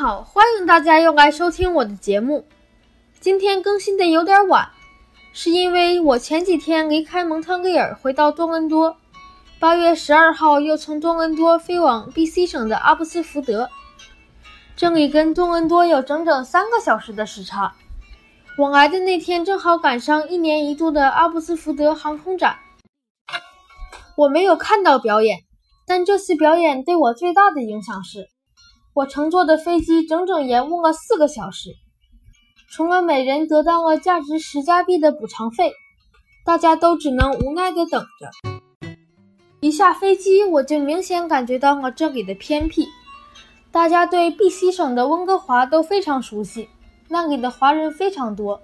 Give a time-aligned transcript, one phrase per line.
[0.00, 2.46] 好，欢迎大家又来收听我的节目。
[3.20, 4.70] 今天更新的有点晚，
[5.34, 8.96] 是因为我前几天离开蒙特利尔回到多伦多，
[9.58, 13.68] 八月十二号又从多伦多飞往 BC 省的阿布斯福德，
[14.74, 17.74] 这里跟多伦多有整整三个小时的时差。
[18.56, 22.56] 我来的那天正好赶上一年一度的阿布斯福德航空展，
[24.16, 25.40] 我没有看到表演，
[25.86, 28.30] 但这次表演对我最大的影响是。
[29.00, 31.70] 我乘坐的飞机整整延误了四个小时，
[32.68, 35.72] 除了每人得到了价值十加币的补偿费，
[36.44, 38.30] 大家都只能无奈地等着。
[39.60, 42.86] 一下飞机，我就明显感觉到了这里的偏僻。
[43.72, 46.68] 大家对 B.C 省的温哥华都非常熟悉，
[47.08, 48.60] 那里的华人非常多，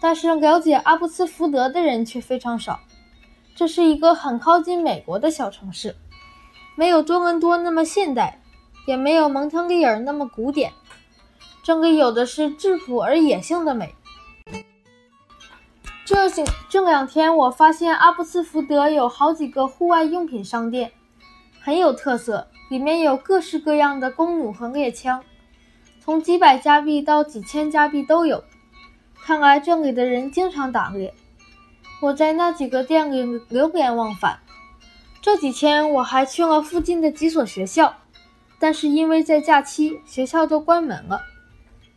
[0.00, 2.78] 但是了解阿布斯福德的人却非常少。
[3.56, 5.96] 这是一个很靠近美国的小城市，
[6.76, 8.40] 没有多伦多那么现代。
[8.86, 10.72] 也没有蒙特利尔那么古典，
[11.62, 13.94] 这里有的是质朴而野性的美。
[16.04, 20.92] 这几这两天，我发现阿布斯福德有好几个户外用品商店，
[21.60, 25.24] 很有特色，里面有各式各样的弓弩和猎枪，
[26.00, 28.44] 从几百加币到几千加币都有。
[29.24, 31.14] 看来这里的人经常打猎。
[32.02, 34.40] 我在那几个店里流连忘返。
[35.22, 37.94] 这几天我还去了附近的几所学校。
[38.64, 41.20] 但是因为在假期，学校都关门了。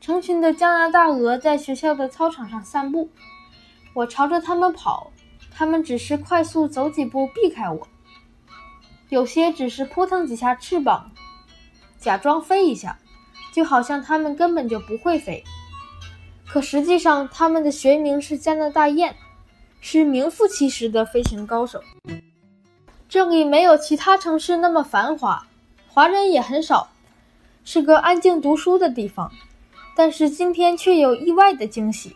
[0.01, 3.09] 成群的加拿大鹅在学校的操场上散步，
[3.93, 5.13] 我朝着它们跑，
[5.49, 7.87] 它们只是快速走几步避开我。
[9.07, 11.09] 有些只是扑腾几下翅膀，
[11.97, 12.99] 假装飞一下，
[13.53, 15.41] 就好像它们根本就不会飞。
[16.45, 19.15] 可实际上，它们的学名是加拿大雁，
[19.79, 21.81] 是名副其实的飞行高手。
[23.07, 25.47] 这里没有其他城市那么繁华。
[25.97, 26.89] 华人也很少，
[27.65, 29.31] 是个安静读书的地方。
[29.95, 32.15] 但是今天却有意外的惊喜。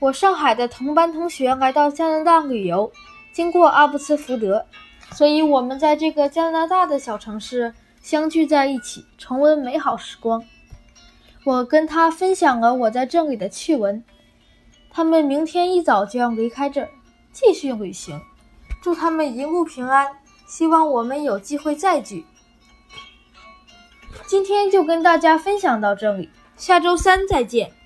[0.00, 2.90] 我上海的同班同学来到加拿大旅游，
[3.32, 4.66] 经过阿布斯福德，
[5.12, 7.72] 所以我们在这个加拿大的小城市
[8.02, 10.42] 相聚在一起，重温美好时光。
[11.44, 14.02] 我跟他分享了我在这里的趣闻。
[14.90, 16.90] 他们明天一早就要离开这儿，
[17.32, 18.20] 继续旅行。
[18.82, 20.08] 祝他们一路平安，
[20.48, 22.26] 希望我们有机会再聚。
[24.26, 27.77] 今天就跟大家分享到这里，下周三再见。